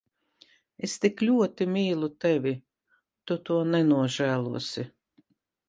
Es 0.87 0.95
tik 1.03 1.21
ļoti 1.27 1.67
mīlu 1.75 2.09
tevi. 2.25 2.55
Tu 3.29 3.39
to 3.51 3.61
nenožēlosi. 3.77 4.89